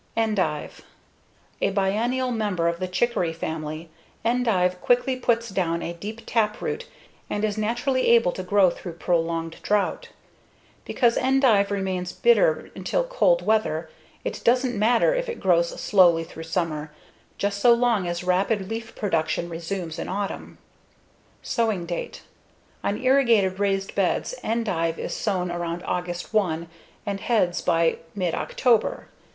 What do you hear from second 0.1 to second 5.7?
Endive A biennial member of the chicory family, endive quickly puts